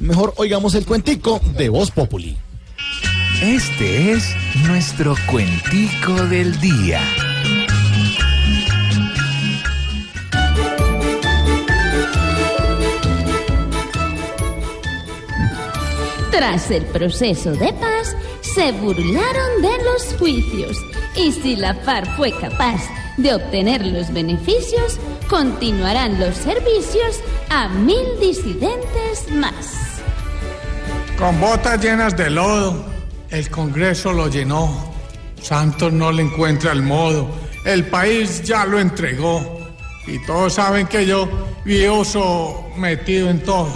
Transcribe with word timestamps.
Mejor 0.00 0.32
oigamos 0.38 0.74
el 0.74 0.86
cuentico 0.86 1.40
de 1.58 1.68
Voz 1.68 1.90
Populi. 1.90 2.34
Este 3.42 4.12
es 4.12 4.34
nuestro 4.66 5.14
cuentico 5.30 6.14
del 6.26 6.58
día. 6.58 7.02
Tras 16.30 16.70
el 16.70 16.86
proceso 16.86 17.52
de 17.52 17.70
paz, 17.74 18.16
se 18.40 18.72
burlaron 18.72 19.60
de 19.60 19.84
los 19.84 20.18
juicios 20.18 20.78
y 21.14 21.30
si 21.32 21.56
la 21.56 21.74
FARC 21.74 22.16
fue 22.16 22.32
capaz 22.32 22.80
de 23.18 23.34
obtener 23.34 23.86
los 23.86 24.10
beneficios, 24.14 24.98
continuarán 25.28 26.18
los 26.18 26.34
servicios 26.36 27.20
a 27.50 27.68
mil 27.68 28.18
disidentes 28.18 29.30
más. 29.30 29.89
Con 31.20 31.38
botas 31.38 31.78
llenas 31.82 32.16
de 32.16 32.30
lodo, 32.30 32.82
el 33.28 33.50
Congreso 33.50 34.10
lo 34.10 34.28
llenó. 34.28 34.90
Santos 35.42 35.92
no 35.92 36.10
le 36.10 36.22
encuentra 36.22 36.72
el 36.72 36.80
modo. 36.80 37.28
El 37.66 37.84
país 37.88 38.42
ya 38.42 38.64
lo 38.64 38.80
entregó. 38.80 39.60
Y 40.06 40.18
todos 40.24 40.54
saben 40.54 40.86
que 40.86 41.04
yo 41.04 41.28
vivo 41.62 42.72
metido 42.78 43.28
en 43.28 43.40
todo. 43.40 43.70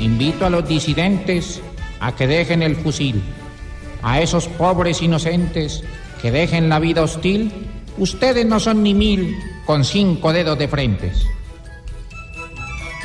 Invito 0.00 0.44
a 0.44 0.50
los 0.50 0.66
disidentes 0.66 1.60
a 2.00 2.16
que 2.16 2.26
dejen 2.26 2.64
el 2.64 2.74
fusil. 2.74 3.22
A 4.02 4.20
esos 4.20 4.48
pobres 4.48 5.00
inocentes 5.00 5.84
que 6.20 6.32
dejen 6.32 6.68
la 6.68 6.80
vida 6.80 7.02
hostil. 7.02 7.52
Ustedes 7.98 8.44
no 8.44 8.58
son 8.58 8.82
ni 8.82 8.94
mil 8.94 9.38
con 9.64 9.84
cinco 9.84 10.32
dedos 10.32 10.58
de 10.58 10.66
frentes. 10.66 11.24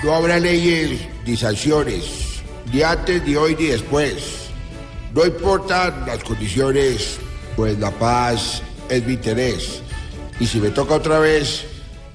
No 0.04 0.16
habrá 0.16 0.40
leyes 0.40 1.02
ni 1.24 1.38
sanciones, 1.38 2.27
ni 2.72 2.82
antes, 2.82 3.24
ni 3.24 3.36
hoy, 3.36 3.56
ni 3.58 3.68
después. 3.68 4.50
No 5.14 5.26
importan 5.26 6.06
las 6.06 6.24
condiciones, 6.24 7.20
pues 7.56 7.78
la 7.80 7.92
paz 7.92 8.62
es 8.90 9.06
mi 9.06 9.14
interés. 9.14 9.82
Y 10.40 10.46
si 10.46 10.60
me 10.60 10.70
toca 10.70 10.96
otra 10.96 11.20
vez, 11.20 11.66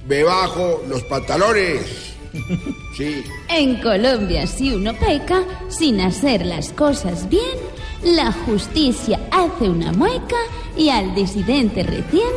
me 0.07 0.23
bajo 0.23 0.83
los 0.87 1.03
pantalones. 1.03 2.11
Sí. 2.97 3.23
En 3.49 3.81
Colombia, 3.81 4.45
si 4.45 4.71
uno 4.71 4.93
peca 4.93 5.43
sin 5.67 5.99
hacer 5.99 6.45
las 6.45 6.71
cosas 6.73 7.27
bien, 7.27 7.57
la 8.03 8.31
justicia 8.31 9.19
hace 9.31 9.67
una 9.67 9.91
mueca 9.91 10.37
y 10.77 10.89
al 10.89 11.15
disidente 11.15 11.81
recién 11.81 12.29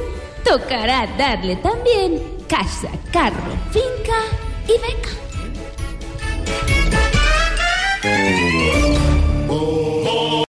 tocará 0.45 1.07
darle 1.19 1.57
también 1.57 2.23
casa, 2.49 2.89
carro, 3.13 3.53
finca 3.71 4.46